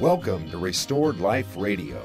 [0.00, 2.02] Welcome to Restored Life Radio.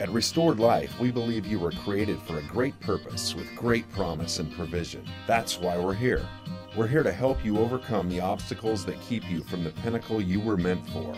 [0.00, 4.38] At Restored Life, we believe you were created for a great purpose with great promise
[4.38, 5.04] and provision.
[5.26, 6.26] That's why we're here.
[6.74, 10.40] We're here to help you overcome the obstacles that keep you from the pinnacle you
[10.40, 11.14] were meant for.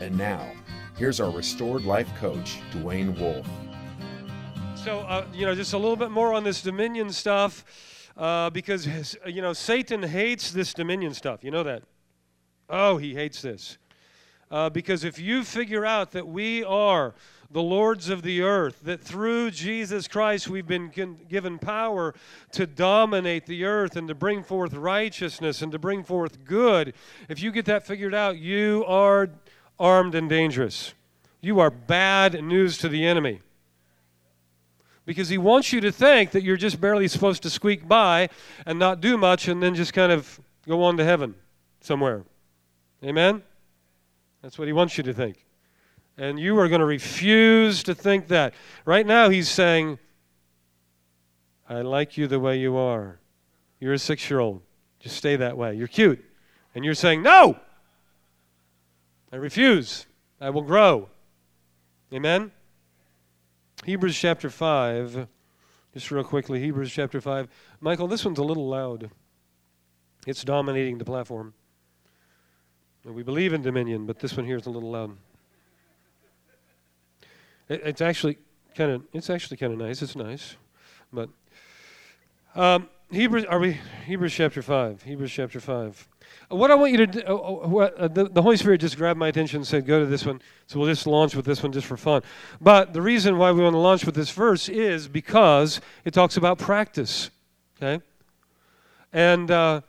[0.00, 0.52] And now,
[0.96, 3.48] here's our Restored Life coach, Dwayne Wolf.
[4.76, 7.64] So, uh, you know, just a little bit more on this dominion stuff
[8.16, 8.86] uh, because,
[9.26, 11.42] you know, Satan hates this dominion stuff.
[11.42, 11.82] You know that?
[12.68, 13.78] Oh, he hates this.
[14.50, 17.14] Uh, because if you figure out that we are
[17.52, 20.90] the lords of the earth, that through Jesus Christ we've been
[21.28, 22.14] given power
[22.52, 26.94] to dominate the earth and to bring forth righteousness and to bring forth good,
[27.28, 29.30] if you get that figured out, you are
[29.78, 30.94] armed and dangerous.
[31.40, 33.40] You are bad news to the enemy.
[35.06, 38.28] Because he wants you to think that you're just barely supposed to squeak by
[38.66, 41.34] and not do much and then just kind of go on to heaven
[41.80, 42.22] somewhere.
[43.02, 43.42] Amen?
[44.42, 45.46] That's what he wants you to think.
[46.16, 48.54] And you are going to refuse to think that.
[48.84, 49.98] Right now, he's saying,
[51.68, 53.20] I like you the way you are.
[53.78, 54.62] You're a six year old.
[54.98, 55.74] Just stay that way.
[55.74, 56.22] You're cute.
[56.74, 57.58] And you're saying, No!
[59.32, 60.06] I refuse.
[60.40, 61.08] I will grow.
[62.12, 62.50] Amen?
[63.84, 65.28] Hebrews chapter 5.
[65.94, 67.48] Just real quickly, Hebrews chapter 5.
[67.80, 69.10] Michael, this one's a little loud.
[70.26, 71.54] It's dominating the platform.
[73.04, 75.16] We believe in dominion, but this one here is a little loud.
[77.68, 78.36] It, it's actually
[78.74, 80.02] kind of it's actually kind of nice.
[80.02, 80.56] It's nice,
[81.10, 81.30] but
[82.54, 85.02] um, Hebrews are we Hebrews chapter five?
[85.02, 86.06] Hebrews chapter five.
[86.48, 87.34] What I want you to do, uh,
[87.66, 90.26] what, uh, the, the Holy Spirit just grabbed my attention and said, "Go to this
[90.26, 92.22] one." So we'll just launch with this one just for fun.
[92.60, 96.36] But the reason why we want to launch with this verse is because it talks
[96.36, 97.30] about practice.
[97.80, 98.04] Okay,
[99.12, 99.80] and uh,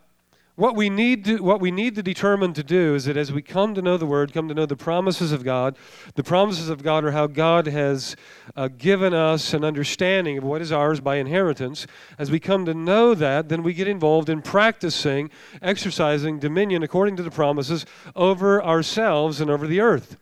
[0.56, 3.42] what we need to what we need to determine to do is that as we
[3.42, 5.78] come to know the word come to know the promises of god
[6.16, 8.16] the promises of god are how god has
[8.56, 11.88] uh, given us an understanding of what is ours by inheritance.
[12.18, 15.30] As we come to know that then we get involved in practicing
[15.62, 17.86] exercising dominion according to the promises
[18.16, 20.18] over ourselves and over the earth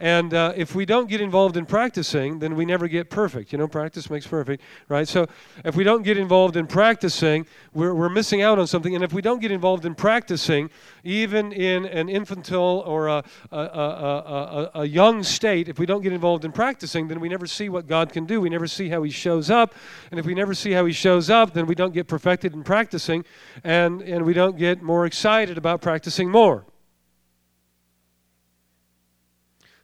[0.00, 3.52] and uh, if we don't get involved in practicing, then we never get perfect.
[3.52, 5.06] You know, practice makes perfect, right?
[5.06, 5.28] So
[5.64, 8.96] if we don't get involved in practicing, we're, we're missing out on something.
[8.96, 10.68] And if we don't get involved in practicing,
[11.04, 16.12] even in an infantile or a, a, a, a, young state, if we don't get
[16.12, 18.40] involved in practicing, then we never see what God can do.
[18.40, 19.74] We never see how He shows up.
[20.10, 22.64] And if we never see how He shows up, then we don't get perfected in
[22.64, 23.24] practicing,
[23.62, 26.64] and, and we don't get more excited about practicing more.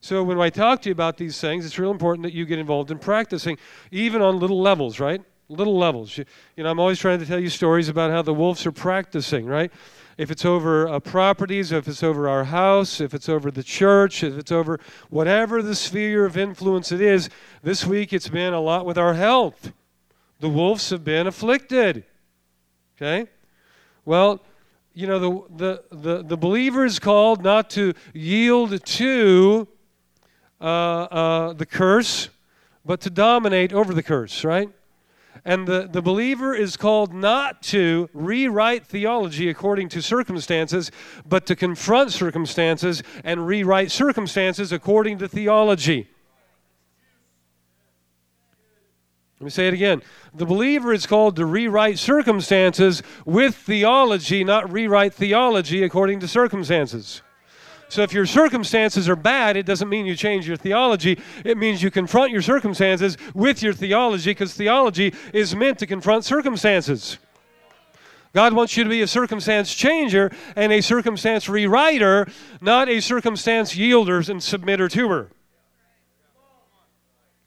[0.00, 2.58] So when I talk to you about these things, it's real important that you get
[2.58, 3.58] involved in practicing,
[3.90, 5.22] even on little levels, right?
[5.48, 6.16] Little levels.
[6.16, 6.24] You,
[6.56, 9.44] you know, I'm always trying to tell you stories about how the wolves are practicing,
[9.44, 9.70] right?
[10.16, 14.22] If it's over uh, properties, if it's over our house, if it's over the church,
[14.22, 17.28] if it's over whatever the sphere of influence it is,
[17.62, 19.72] this week it's been a lot with our health.
[20.40, 22.04] The wolves have been afflicted.
[22.96, 23.28] Okay?
[24.06, 24.42] Well,
[24.94, 25.56] you know, the,
[25.90, 29.68] the, the, the believer is called not to yield to
[30.60, 32.28] uh, uh, the curse,
[32.84, 34.68] but to dominate over the curse, right?
[35.44, 40.90] And the, the believer is called not to rewrite theology according to circumstances,
[41.26, 46.08] but to confront circumstances and rewrite circumstances according to theology.
[49.38, 50.02] Let me say it again.
[50.34, 57.22] The believer is called to rewrite circumstances with theology, not rewrite theology according to circumstances.
[57.90, 61.18] So if your circumstances are bad, it doesn't mean you change your theology.
[61.44, 66.24] It means you confront your circumstances with your theology because theology is meant to confront
[66.24, 67.18] circumstances.
[68.32, 73.74] God wants you to be a circumstance changer and a circumstance rewriter, not a circumstance
[73.74, 75.30] yielder and submitter to her.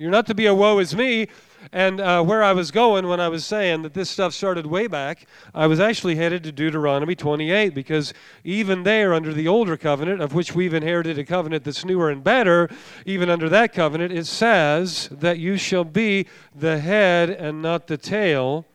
[0.03, 1.30] You're not to be a woe is me.
[1.72, 4.88] And uh, where I was going when I was saying that this stuff started way
[4.88, 8.13] back, I was actually headed to Deuteronomy 28 because
[8.44, 12.22] even there, under the older covenant, of which we've inherited a covenant that's newer and
[12.22, 12.69] better,
[13.06, 17.95] even under that covenant, it says that you shall be the head and not the
[17.95, 18.66] tail.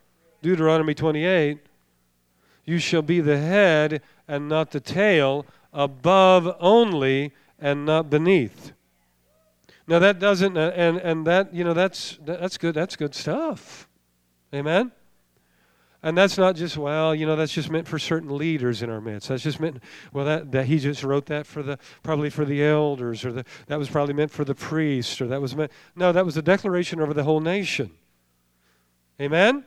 [0.40, 1.58] Deuteronomy 28.
[2.64, 5.44] You shall be the head and not the tail,
[5.74, 8.72] above only and not beneath.
[9.88, 12.74] Now that doesn't, uh, and and that you know that's that's good.
[12.74, 13.88] That's good stuff.
[14.54, 14.92] Amen.
[16.02, 19.00] And that's not just well, you know, that's just meant for certain leaders in our
[19.00, 19.30] midst.
[19.30, 19.82] That's just meant
[20.12, 23.44] well that, that he just wrote that for the probably for the elders, or the,
[23.66, 26.42] that was probably meant for the priest or that was meant no, that was a
[26.42, 27.90] declaration over the whole nation.
[29.20, 29.64] Amen.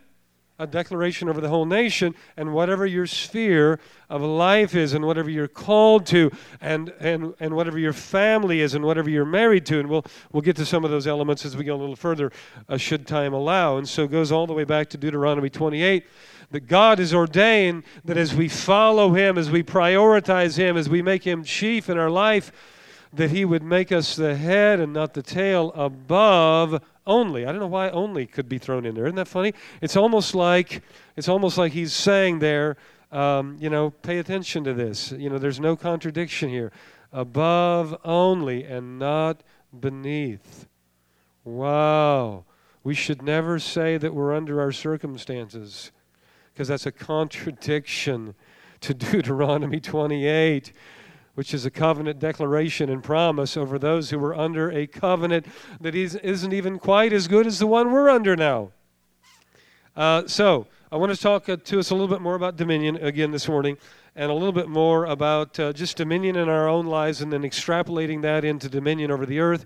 [0.61, 3.79] A declaration over the whole nation, and whatever your sphere
[4.09, 6.31] of life is, and whatever you're called to,
[6.61, 9.79] and, and, and whatever your family is, and whatever you're married to.
[9.79, 12.31] And we'll, we'll get to some of those elements as we go a little further,
[12.69, 13.77] uh, should time allow.
[13.77, 16.05] And so it goes all the way back to Deuteronomy 28
[16.51, 21.01] that God has ordained that as we follow Him, as we prioritize Him, as we
[21.01, 22.51] make Him chief in our life,
[23.13, 27.45] that He would make us the head and not the tail above only.
[27.45, 29.05] I don't know why only could be thrown in there.
[29.05, 29.53] Isn't that funny?
[29.81, 30.81] It's almost like
[31.15, 32.77] it's almost like He's saying there,
[33.11, 35.11] um, you know, pay attention to this.
[35.11, 36.71] You know, there's no contradiction here.
[37.11, 39.43] Above only and not
[39.77, 40.67] beneath.
[41.43, 42.45] Wow.
[42.83, 45.91] We should never say that we're under our circumstances
[46.53, 48.35] because that's a contradiction
[48.81, 50.73] to Deuteronomy 28,
[51.35, 55.45] which is a covenant declaration and promise over those who were under a covenant
[55.79, 58.71] that is, isn't even quite as good as the one we're under now.
[59.95, 62.97] Uh, so, I want to talk uh, to us a little bit more about dominion
[62.97, 63.77] again this morning
[64.13, 67.43] and a little bit more about uh, just dominion in our own lives and then
[67.43, 69.65] extrapolating that into dominion over the earth.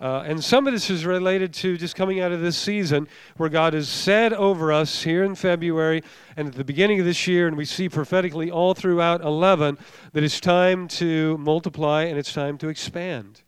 [0.00, 3.06] Uh, and some of this is related to just coming out of this season
[3.36, 6.02] where God has said over us here in February
[6.38, 9.76] and at the beginning of this year, and we see prophetically all throughout 11
[10.14, 13.42] that it's time to multiply and it's time to expand.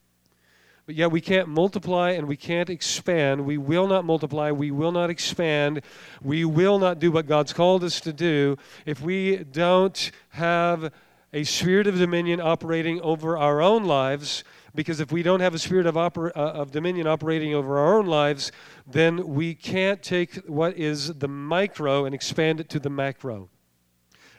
[0.85, 3.47] But yet we can't multiply and we can't expand.
[3.47, 4.51] We will not multiply.
[4.51, 5.81] We will not expand.
[6.21, 10.93] We will not do what God's called us to do if we don't have
[11.33, 15.59] a spirit of dominion operating over our own lives because if we don't have a
[15.59, 18.53] spirit of, uh, of dominion operating over our own lives,
[18.87, 23.49] then we can't take what is the micro and expand it to the macro.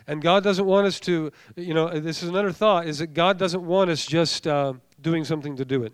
[0.07, 3.37] And God doesn't want us to, you know, this is another thought, is that God
[3.37, 5.93] doesn't want us just uh, doing something to do it.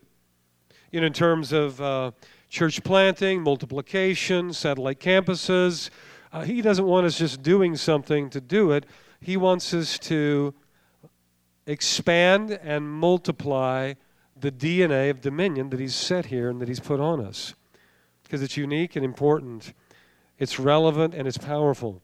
[0.92, 2.12] You know, in terms of uh,
[2.50, 5.90] church planting, multiplication, satellite campuses,
[6.32, 8.86] uh, He doesn't want us just doing something to do it.
[9.22, 10.54] He wants us to
[11.68, 13.94] expand and multiply
[14.42, 17.54] the DNA of dominion that He's set here and that He's put on us.
[18.24, 19.74] Because it's unique and important,
[20.38, 22.02] it's relevant and it's powerful.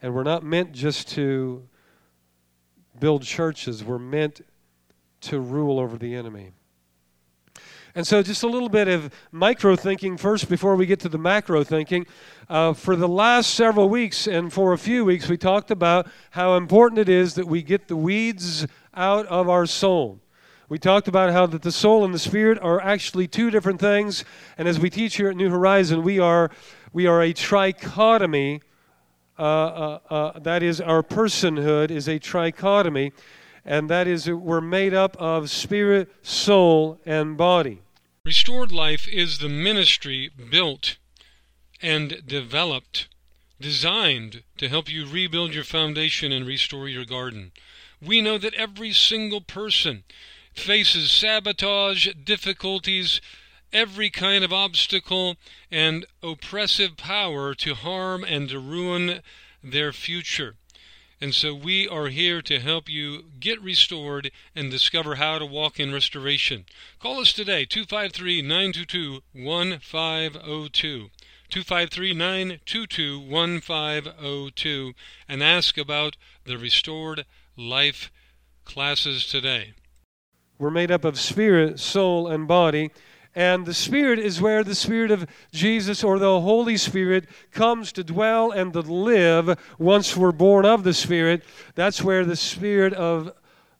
[0.00, 1.68] And we're not meant just to
[2.98, 4.40] build churches, we're meant
[5.22, 6.52] to rule over the enemy.
[7.94, 11.18] And so, just a little bit of micro thinking first before we get to the
[11.18, 12.06] macro thinking.
[12.48, 16.56] Uh, for the last several weeks and for a few weeks, we talked about how
[16.56, 20.20] important it is that we get the weeds out of our soul.
[20.72, 24.24] We talked about how that the soul and the spirit are actually two different things,
[24.56, 26.50] and as we teach here at New Horizon, we are
[26.94, 28.62] we are a trichotomy.
[29.38, 33.12] Uh, uh, uh, that is, our personhood is a trichotomy,
[33.66, 37.82] and that is, we're made up of spirit, soul, and body.
[38.24, 40.96] Restored Life is the ministry built
[41.82, 43.08] and developed,
[43.60, 47.52] designed to help you rebuild your foundation and restore your garden.
[48.00, 50.04] We know that every single person
[50.54, 53.20] faces sabotage, difficulties,
[53.72, 55.36] every kind of obstacle,
[55.70, 59.20] and oppressive power to harm and to ruin
[59.62, 60.56] their future.
[61.20, 65.78] And so we are here to help you get restored and discover how to walk
[65.78, 66.64] in restoration.
[66.98, 71.10] Call us today, 253 922 1502.
[71.48, 74.94] 253 922 1502
[75.28, 77.24] and ask about the restored
[77.56, 78.10] life
[78.64, 79.74] classes today.
[80.58, 82.90] We're made up of spirit, soul, and body.
[83.34, 88.04] And the Spirit is where the Spirit of Jesus or the Holy Spirit comes to
[88.04, 91.42] dwell and to live once we're born of the Spirit.
[91.74, 93.32] That's where the Spirit of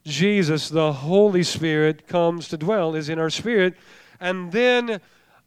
[0.05, 3.75] Jesus, the Holy Spirit, comes to dwell, is in our spirit.
[4.21, 5.00] And then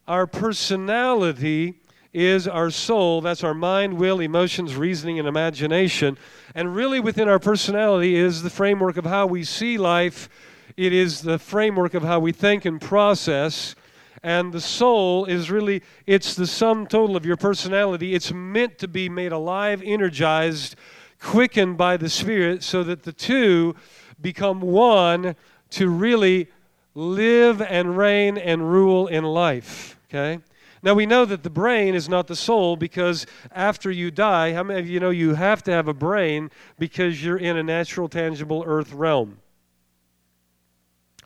[0.06, 1.74] our personality
[2.12, 3.20] is our soul.
[3.20, 6.16] That's our mind, will, emotions, reasoning, and imagination.
[6.54, 10.28] And really, within our personality is the framework of how we see life
[10.76, 13.74] it is the framework of how we think and process.
[14.22, 18.14] And the soul is really, it's the sum total of your personality.
[18.14, 20.76] It's meant to be made alive, energized,
[21.20, 23.74] quickened by the Spirit so that the two
[24.20, 25.36] become one
[25.70, 26.48] to really
[26.94, 29.98] live and reign and rule in life.
[30.08, 30.40] Okay?
[30.82, 34.62] Now we know that the brain is not the soul because after you die, how
[34.62, 38.08] many of you know you have to have a brain because you're in a natural,
[38.08, 39.38] tangible earth realm?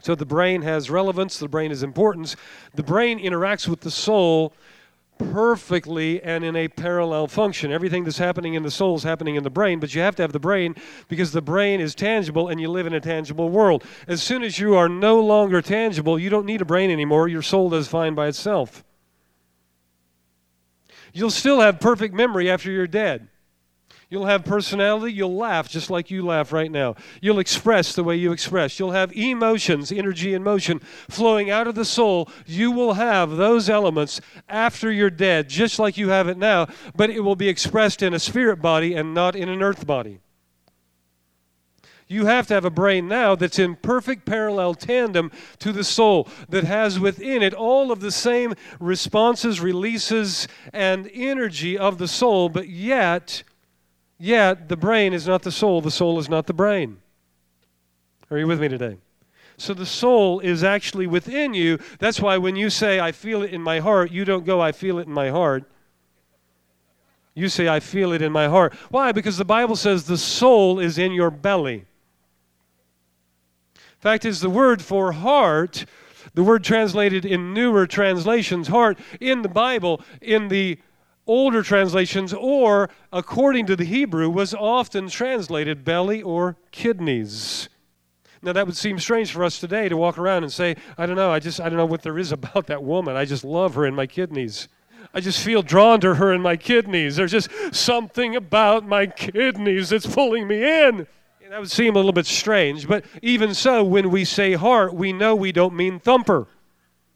[0.02, 2.36] So the brain has relevance, the brain has importance.
[2.74, 4.54] The brain interacts with the soul
[5.18, 7.70] perfectly and in a parallel function.
[7.70, 10.22] Everything that's happening in the soul is happening in the brain, but you have to
[10.22, 10.74] have the brain
[11.08, 13.84] because the brain is tangible and you live in a tangible world.
[14.08, 17.28] As soon as you are no longer tangible, you don't need a brain anymore.
[17.28, 18.82] Your soul does fine by itself.
[21.12, 23.28] You'll still have perfect memory after you're dead.
[24.10, 25.12] You'll have personality.
[25.12, 26.96] You'll laugh just like you laugh right now.
[27.20, 28.76] You'll express the way you express.
[28.76, 32.28] You'll have emotions, energy, and motion flowing out of the soul.
[32.44, 37.10] You will have those elements after you're dead, just like you have it now, but
[37.10, 40.18] it will be expressed in a spirit body and not in an earth body.
[42.08, 46.26] You have to have a brain now that's in perfect parallel tandem to the soul,
[46.48, 52.48] that has within it all of the same responses, releases, and energy of the soul,
[52.48, 53.44] but yet
[54.22, 56.98] Yet the brain is not the soul, the soul is not the brain.
[58.30, 58.98] Are you with me today?
[59.56, 61.78] So the soul is actually within you.
[61.98, 64.72] That's why when you say, I feel it in my heart, you don't go, I
[64.72, 65.64] feel it in my heart.
[67.34, 68.74] You say, I feel it in my heart.
[68.90, 69.10] Why?
[69.10, 71.86] Because the Bible says the soul is in your belly.
[74.00, 75.86] Fact is, the word for heart,
[76.34, 80.78] the word translated in newer translations, heart, in the Bible, in the
[81.30, 87.68] older translations, or according to the Hebrew, was often translated belly or kidneys.
[88.42, 91.14] Now that would seem strange for us today to walk around and say, I don't
[91.14, 93.16] know, I just I don't know what there is about that woman.
[93.16, 94.66] I just love her in my kidneys.
[95.14, 97.14] I just feel drawn to her in my kidneys.
[97.14, 101.06] There's just something about my kidneys that's pulling me in.
[101.48, 105.12] That would seem a little bit strange, but even so, when we say heart, we
[105.12, 106.46] know we don't mean thumper,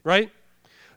[0.02, 0.28] right?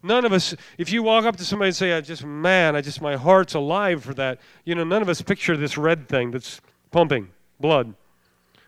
[0.03, 2.81] None of us, if you walk up to somebody and say, I just, man, I
[2.81, 6.31] just, my heart's alive for that, you know, none of us picture this red thing
[6.31, 6.61] that's
[6.91, 7.93] pumping blood.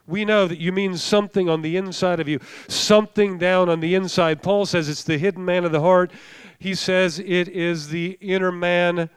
[0.07, 3.93] We know that you mean something on the inside of you, something down on the
[3.93, 4.41] inside.
[4.41, 6.11] Paul says it's the hidden man of the heart.
[6.57, 9.11] He says it is the inner man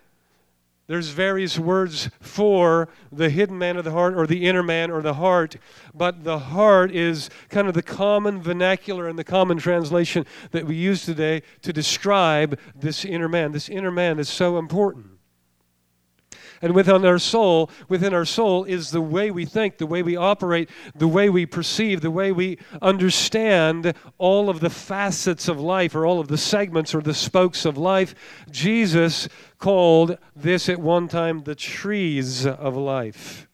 [0.93, 5.01] there's various words for the hidden man of the heart or the inner man or
[5.01, 5.57] the heart,
[5.95, 10.75] but the heart is kind of the common vernacular and the common translation that we
[10.75, 13.53] use today to describe this inner man.
[13.53, 15.12] This inner man is so important.
[16.63, 20.17] And within our soul, within our soul is the way we think, the way we
[20.17, 25.95] operate, the way we perceive, the way we understand all of the facets of life
[25.95, 28.15] or all of the segments or the spokes of life.
[28.51, 29.29] Jesus
[29.59, 33.49] called this at one time the trees of life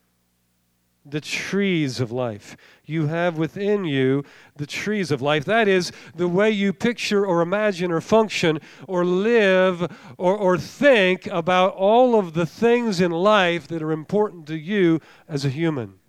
[1.05, 2.55] the trees of life.
[2.89, 4.23] You have within you
[4.55, 5.45] the trees of life.
[5.45, 11.27] That is the way you picture or imagine or function or live or, or think
[11.27, 15.99] about all of the things in life that are important to you as a human.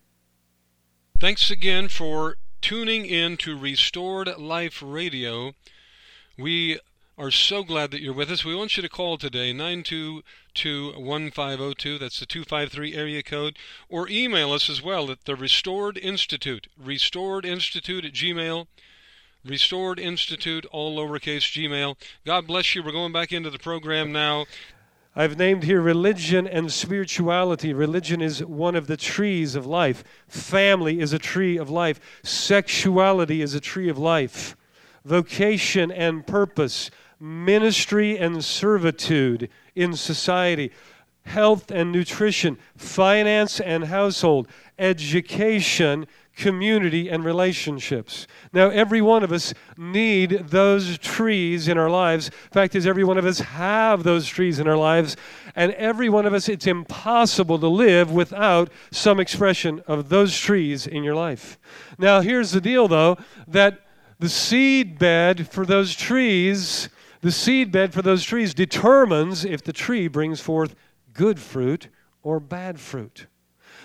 [1.18, 5.52] Thanks again for tuning in to Restored Life Radio.
[6.38, 6.78] We
[7.20, 8.46] are so glad that you're with us.
[8.46, 11.98] We want you to call today, 922 1502.
[11.98, 13.58] That's the 253 area code.
[13.90, 18.68] Or email us as well at the Restored Institute, Restored Institute at Gmail.
[19.44, 21.96] Restored Institute, all lowercase Gmail.
[22.24, 22.82] God bless you.
[22.82, 24.46] We're going back into the program now.
[25.14, 27.74] I've named here religion and spirituality.
[27.74, 30.04] Religion is one of the trees of life.
[30.26, 32.00] Family is a tree of life.
[32.22, 34.56] Sexuality is a tree of life.
[35.04, 40.72] Vocation and purpose ministry and servitude in society,
[41.24, 44.48] health and nutrition, finance and household,
[44.78, 48.26] education, community, and relationships.
[48.52, 52.30] Now, every one of us need those trees in our lives.
[52.50, 55.16] Fact is, every one of us have those trees in our lives,
[55.54, 60.86] and every one of us, it's impossible to live without some expression of those trees
[60.86, 61.58] in your life.
[61.98, 63.80] Now, here's the deal, though, that
[64.18, 66.88] the seed bed for those trees
[67.20, 70.74] the seed bed for those trees determines if the tree brings forth
[71.12, 71.88] good fruit
[72.22, 73.26] or bad fruit.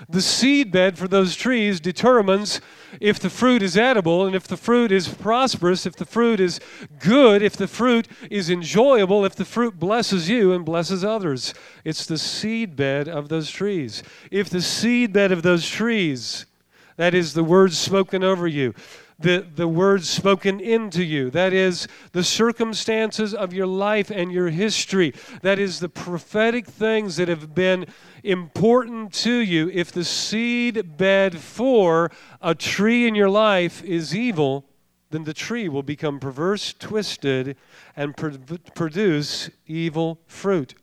[0.09, 2.59] The seed bed for those trees determines
[2.99, 6.59] if the fruit is edible and if the fruit is prosperous, if the fruit is
[6.99, 11.53] good, if the fruit is enjoyable, if the fruit blesses you and blesses others.
[11.85, 14.03] It's the seed bed of those trees.
[14.31, 16.45] If the seed bed of those trees,
[16.97, 18.73] that is the words spoken over you,
[19.17, 21.29] the, the words spoken into you.
[21.29, 25.13] That is the circumstances of your life and your history.
[25.41, 27.85] That is the prophetic things that have been
[28.23, 29.69] important to you.
[29.73, 34.65] If the seed bed for a tree in your life is evil,
[35.11, 37.55] then the tree will become perverse, twisted,
[37.95, 40.73] and produce evil fruit.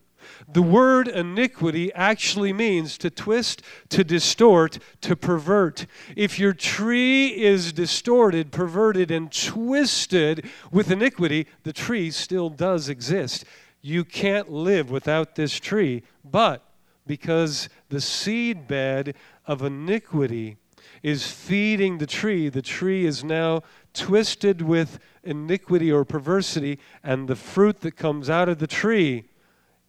[0.49, 5.87] The word iniquity actually means to twist, to distort, to pervert.
[6.17, 13.45] If your tree is distorted, perverted, and twisted with iniquity, the tree still does exist.
[13.81, 16.62] You can't live without this tree, but
[17.07, 19.14] because the seed bed
[19.47, 20.57] of iniquity
[21.02, 23.62] is feeding the tree, the tree is now
[23.93, 29.25] twisted with iniquity or perversity, and the fruit that comes out of the tree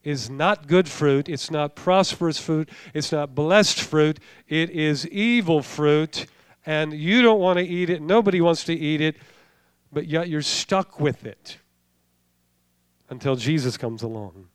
[0.04, 5.62] is not good fruit, it's not prosperous fruit, it's not blessed fruit, it is evil
[5.62, 6.26] fruit,
[6.66, 9.16] and you don't want to eat it, nobody wants to eat it,
[9.92, 11.58] but yet you're stuck with it
[13.10, 14.48] until Jesus comes along.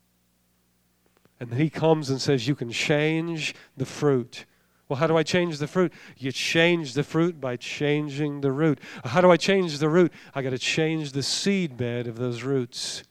[1.41, 4.45] And then he comes and says, You can change the fruit.
[4.89, 5.93] Well, how do I change the fruit?
[6.17, 8.81] You change the fruit by changing the root.
[9.05, 10.13] How do I change the root?
[10.35, 13.05] I got to change the seed bed of those roots.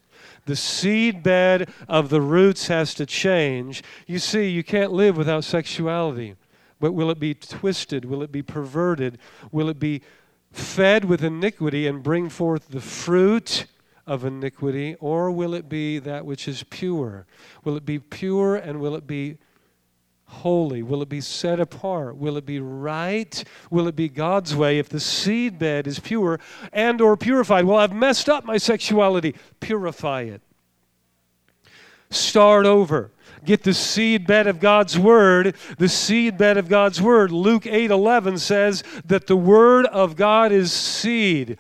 [0.47, 3.83] The seed bed of the roots has to change.
[4.07, 6.35] You see, you can't live without sexuality.
[6.79, 8.05] But will it be twisted?
[8.05, 9.19] Will it be perverted?
[9.51, 10.01] Will it be
[10.51, 13.65] fed with iniquity and bring forth the fruit
[14.05, 14.95] of iniquity?
[14.99, 17.25] Or will it be that which is pure?
[17.63, 19.37] Will it be pure and will it be
[20.27, 20.83] holy?
[20.83, 22.17] Will it be set apart?
[22.17, 23.43] Will it be right?
[23.71, 26.39] Will it be God's way if the seed bed is pure
[26.71, 27.65] and or purified?
[27.65, 29.35] Well, I've messed up my sexuality.
[29.59, 30.41] Purify it.
[32.09, 33.11] Start over.
[33.45, 35.55] Get the seed bed of God's word.
[35.77, 37.31] The seed bed of God's word.
[37.31, 41.57] Luke 8:11 says that the word of God is seed.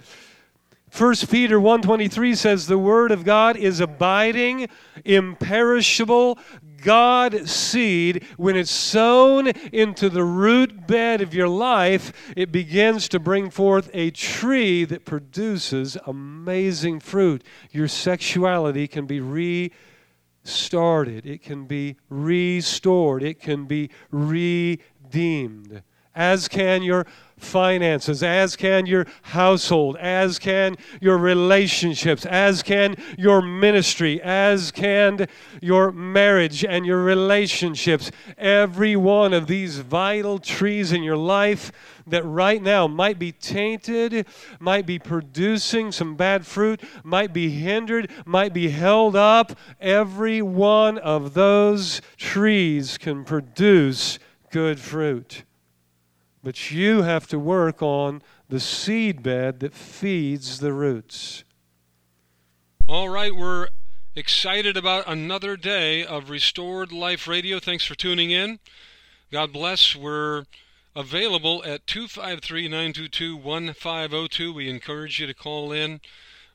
[0.91, 4.67] 1 Peter 1:23 says the word of God is abiding,
[5.05, 6.39] imperishable
[6.81, 13.19] God seed when it's sown into the root bed of your life, it begins to
[13.19, 17.43] bring forth a tree that produces amazing fruit.
[17.71, 25.83] Your sexuality can be restarted, it can be restored, it can be redeemed,
[26.15, 27.05] as can your
[27.37, 35.27] finances, as can your household, as can your relationships, as can your ministry, as can
[35.61, 38.11] your marriage and your relationships.
[38.37, 41.71] Every one of these vital trees in your life
[42.07, 44.25] that right now might be tainted,
[44.59, 49.57] might be producing some bad fruit, might be hindered, might be held up.
[49.79, 54.19] Every one of those trees can produce
[54.51, 55.43] good fruit.
[56.47, 61.43] But you have to work on the seed bed that feeds the roots.
[62.87, 63.67] All right, we're
[64.15, 67.59] excited about another day of Restored Life Radio.
[67.59, 68.59] Thanks for tuning in.
[69.29, 69.93] God bless.
[69.93, 70.45] We're
[70.95, 74.53] available at 253 922 1502.
[74.53, 75.99] We encourage you to call in.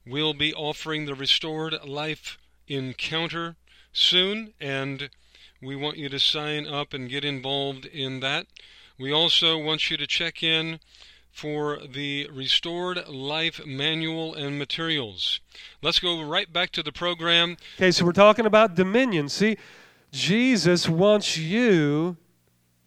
[0.07, 3.57] We'll be offering the Restored Life Encounter
[3.93, 5.11] soon, and
[5.61, 8.47] we want you to sign up and get involved in that.
[9.03, 10.79] We also want you to check in
[11.33, 15.41] for the Restored Life Manual and materials.
[15.83, 17.57] Let's go right back to the program.
[17.79, 19.29] Okay, so we're talking about dominion.
[19.29, 19.57] See,
[20.13, 22.17] Jesus wants you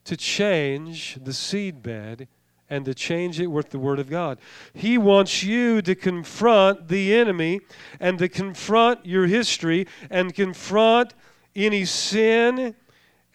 [0.05, 2.29] to change the seed bed
[2.69, 4.37] and to change it with the Word of God.
[4.73, 7.59] He wants you to confront the enemy
[7.99, 11.13] and to confront your history and confront
[11.53, 12.73] any sin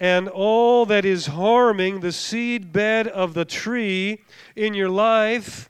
[0.00, 4.22] and all that is harming the seed bed of the tree
[4.56, 5.68] in your life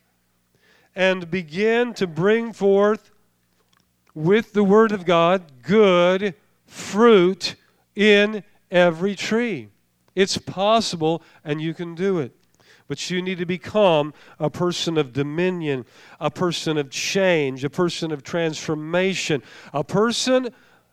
[0.94, 3.10] and begin to bring forth
[4.14, 6.34] with the Word of God good
[6.66, 7.56] fruit
[7.96, 9.68] in every tree.
[10.14, 12.32] It's possible and you can do it.
[12.86, 15.86] But you need to become a person of dominion,
[16.18, 20.48] a person of change, a person of transformation, a person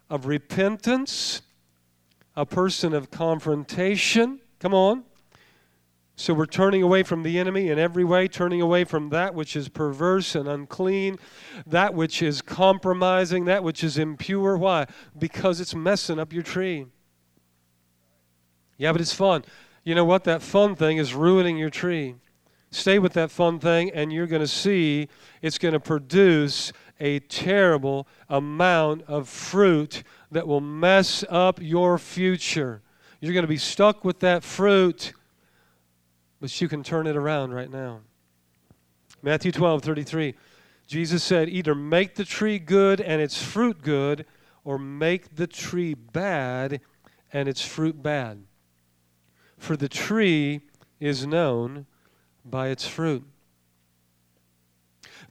[0.09, 1.41] of repentance
[2.37, 4.39] a person of confrontation.
[4.59, 5.03] Come on.
[6.15, 9.55] So we're turning away from the enemy in every way, turning away from that which
[9.55, 11.17] is perverse and unclean,
[11.65, 14.55] that which is compromising, that which is impure.
[14.55, 14.85] Why?
[15.17, 16.85] Because it's messing up your tree.
[18.77, 19.43] Yeah, but it's fun.
[19.83, 20.23] You know what?
[20.23, 22.15] That fun thing is ruining your tree.
[22.71, 25.07] Stay with that fun thing, and you're going to see
[25.41, 32.81] it's going to produce a terrible amount of fruit that will mess up your future.
[33.21, 35.13] You're going to be stuck with that fruit,
[36.41, 38.01] but you can turn it around right now.
[39.21, 40.35] Matthew 12, 33.
[40.87, 44.25] Jesus said, Either make the tree good and its fruit good,
[44.63, 46.81] or make the tree bad
[47.31, 48.43] and its fruit bad.
[49.57, 50.61] For the tree
[50.99, 51.85] is known
[52.49, 53.23] by its fruit.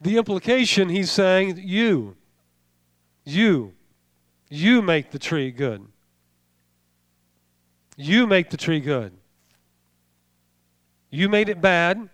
[0.00, 2.16] The implication, he's saying, you,
[3.24, 3.72] you,
[4.50, 5.86] you make the tree good.
[7.96, 9.12] You make the tree good.
[11.10, 12.10] You made it bad.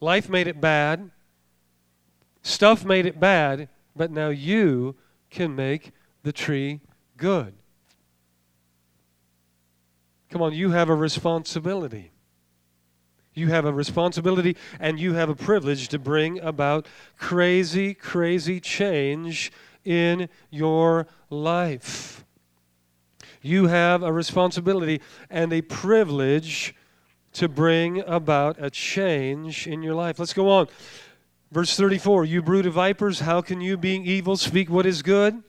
[0.00, 1.10] Life made it bad.
[2.42, 3.68] Stuff made it bad.
[3.94, 4.96] But now you
[5.28, 6.80] can make the tree
[7.16, 7.52] good.
[10.30, 12.12] Come on, you have a responsibility.
[13.38, 19.52] You have a responsibility and you have a privilege to bring about crazy, crazy change
[19.84, 22.24] in your life.
[23.40, 26.74] You have a responsibility and a privilege
[27.34, 30.18] to bring about a change in your life.
[30.18, 30.66] Let's go on.
[31.52, 35.44] Verse 34 You brood of vipers, how can you, being evil, speak what is good?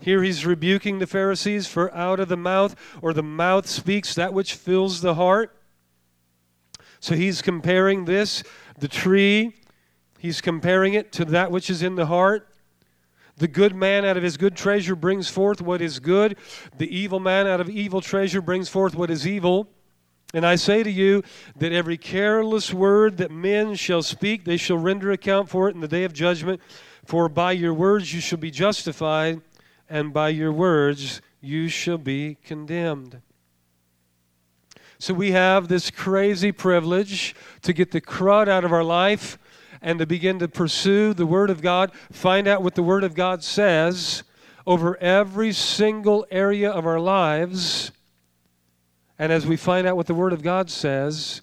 [0.00, 4.32] Here he's rebuking the Pharisees, for out of the mouth, or the mouth speaks that
[4.32, 5.56] which fills the heart.
[7.04, 8.42] So he's comparing this,
[8.78, 9.52] the tree,
[10.18, 12.48] he's comparing it to that which is in the heart.
[13.36, 16.38] The good man out of his good treasure brings forth what is good.
[16.78, 19.68] The evil man out of evil treasure brings forth what is evil.
[20.32, 21.22] And I say to you
[21.56, 25.82] that every careless word that men shall speak, they shall render account for it in
[25.82, 26.58] the day of judgment.
[27.04, 29.42] For by your words you shall be justified,
[29.90, 33.20] and by your words you shall be condemned.
[35.04, 39.36] So we have this crazy privilege to get the crud out of our life
[39.82, 43.14] and to begin to pursue the Word of God, find out what the Word of
[43.14, 44.22] God says
[44.66, 47.92] over every single area of our lives.
[49.18, 51.42] And as we find out what the Word of God says,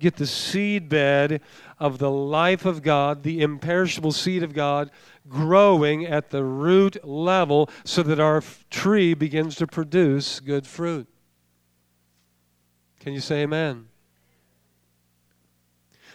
[0.00, 1.42] get the seed bed
[1.78, 4.90] of the life of God, the imperishable seed of God,
[5.28, 11.06] growing at the root level so that our tree begins to produce good fruit.
[13.00, 13.88] Can you say amen?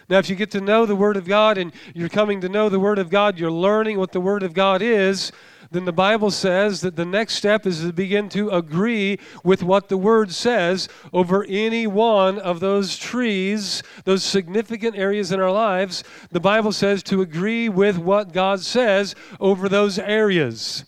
[0.08, 2.68] Now, if you get to know the Word of God and you're coming to know
[2.68, 5.32] the Word of God, you're learning what the Word of God is,
[5.70, 9.88] then the Bible says that the next step is to begin to agree with what
[9.88, 16.04] the Word says over any one of those trees, those significant areas in our lives.
[16.30, 20.84] The Bible says to agree with what God says over those areas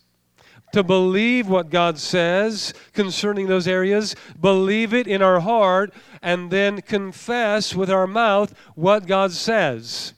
[0.73, 6.83] to believe what God says concerning those areas, believe it in our heart, and then
[6.83, 10.15] confess with our mouth what God says.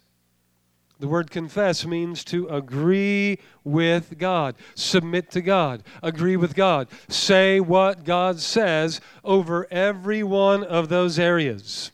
[1.01, 7.61] The word confess means to agree with God, submit to God, agree with God, say
[7.61, 11.93] what God says over every one of those areas.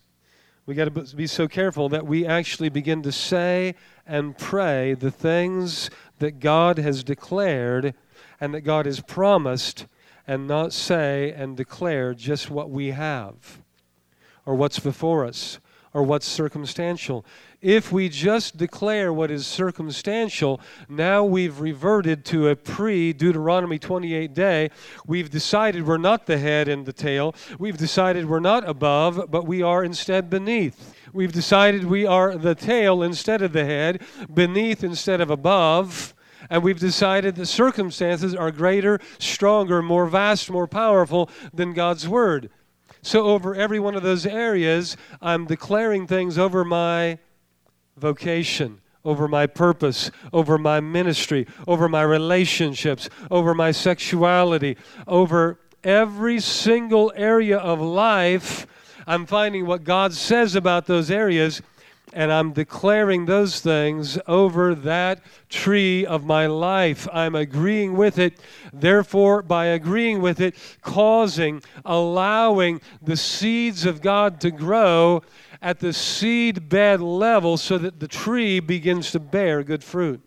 [0.64, 3.74] We got to be so careful that we actually begin to say
[4.06, 7.94] and pray the things that God has declared
[8.40, 9.86] and that God has promised
[10.26, 13.60] and not say and declare just what we have
[14.46, 15.58] or what's before us
[15.92, 17.24] or what's circumstantial.
[17.62, 24.34] If we just declare what is circumstantial, now we've reverted to a pre Deuteronomy 28
[24.34, 24.70] day.
[25.06, 27.34] We've decided we're not the head and the tail.
[27.58, 30.94] We've decided we're not above, but we are instead beneath.
[31.12, 36.13] We've decided we are the tail instead of the head, beneath instead of above
[36.50, 42.50] and we've decided that circumstances are greater, stronger, more vast, more powerful than God's Word.
[43.02, 47.18] So, over every one of those areas, I'm declaring things over my
[47.96, 54.76] vocation, over my purpose, over my ministry, over my relationships, over my sexuality,
[55.06, 58.66] over every single area of life.
[59.06, 61.60] I'm finding what God says about those areas
[62.14, 67.08] and I'm declaring those things over that tree of my life.
[67.12, 68.38] I'm agreeing with it.
[68.72, 75.22] Therefore, by agreeing with it, causing, allowing the seeds of God to grow
[75.60, 80.22] at the seed bed level so that the tree begins to bear good fruit.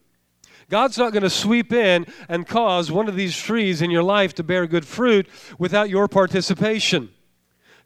[0.69, 4.33] God's not going to sweep in and cause one of these trees in your life
[4.35, 7.09] to bear good fruit without your participation.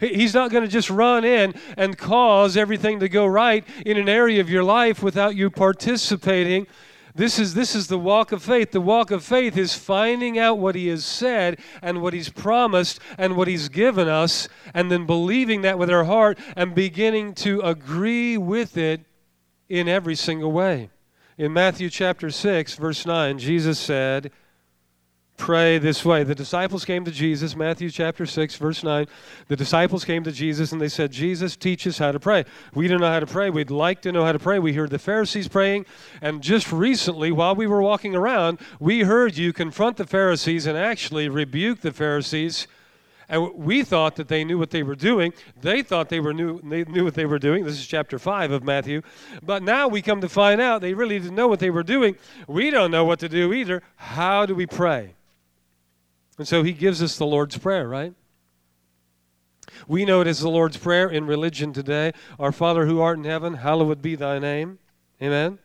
[0.01, 4.09] He's not going to just run in and cause everything to go right in an
[4.09, 6.65] area of your life without you participating.
[7.13, 8.71] This is, this is the walk of faith.
[8.71, 12.99] The walk of faith is finding out what He has said and what He's promised
[13.17, 17.61] and what He's given us, and then believing that with our heart and beginning to
[17.61, 19.01] agree with it
[19.69, 20.89] in every single way.
[21.37, 24.31] In Matthew chapter 6, verse 9, Jesus said,
[25.41, 26.23] pray this way.
[26.23, 29.07] The disciples came to Jesus, Matthew chapter 6, verse 9.
[29.47, 32.45] The disciples came to Jesus and they said, Jesus, teach us how to pray.
[32.75, 33.49] We don't know how to pray.
[33.49, 34.59] We'd like to know how to pray.
[34.59, 35.87] We heard the Pharisees praying.
[36.21, 40.77] And just recently, while we were walking around, we heard you confront the Pharisees and
[40.77, 42.67] actually rebuke the Pharisees.
[43.27, 45.33] And we thought that they knew what they were doing.
[45.59, 47.65] They thought they were knew they knew what they were doing.
[47.65, 49.01] This is chapter five of Matthew.
[49.41, 52.15] But now we come to find out they really didn't know what they were doing.
[52.47, 53.81] We don't know what to do either.
[53.95, 55.15] How do we pray?
[56.41, 58.15] And so he gives us the Lord's Prayer, right?
[59.87, 62.13] We know it as the Lord's Prayer in religion today.
[62.39, 64.79] Our Father who art in heaven, hallowed be thy name.
[65.21, 65.59] Amen.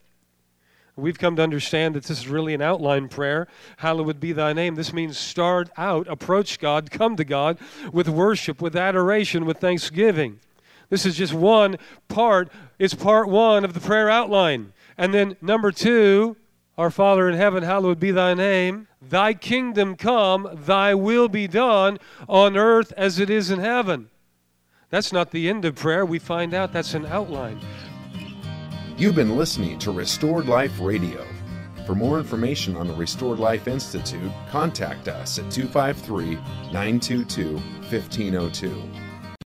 [0.94, 3.48] We've come to understand that this is really an outline prayer.
[3.78, 4.74] Hallowed be thy name.
[4.74, 7.56] This means start out, approach God, come to God
[7.90, 10.40] with worship, with adoration, with thanksgiving.
[10.90, 12.52] This is just one part.
[12.78, 14.74] It's part one of the prayer outline.
[14.98, 16.36] And then number two,
[16.76, 18.88] Our Father in heaven, hallowed be thy name.
[19.08, 24.10] Thy kingdom come, thy will be done on earth as it is in heaven.
[24.90, 26.04] That's not the end of prayer.
[26.04, 27.60] We find out that's an outline.
[28.96, 31.26] You've been listening to Restored Life Radio.
[31.86, 36.34] For more information on the Restored Life Institute, contact us at 253
[36.72, 37.54] 922
[37.90, 39.05] 1502.